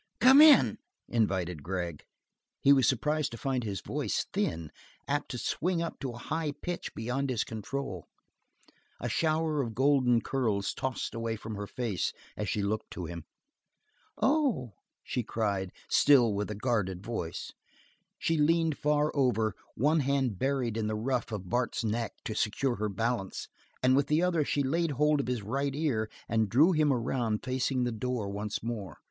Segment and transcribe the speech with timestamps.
[0.19, 2.05] "Come in," invited Gregg.
[2.59, 4.71] He was surprised to find his voice thin,
[5.07, 8.07] apt to swing up to a high pitch beyond his control.
[8.99, 13.25] A shower of golden curls tossed away from her face as she looked to him.
[14.19, 17.51] "Oh!" she cried, still with a guarded voice.
[18.17, 22.77] She leaned far over, one hand buried in the ruff of Bart's neck to secure
[22.77, 23.47] her balance,
[23.83, 27.43] and with the other she laid hold of his right ear and drew him around
[27.43, 28.97] facing the door once more.